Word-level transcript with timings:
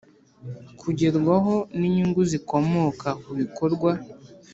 Kugerwaho 0.79 1.55
n 1.77 1.81
inyungu 1.87 2.21
zikomoka 2.31 3.07
ku 3.21 3.31
bikorwa 3.39 3.91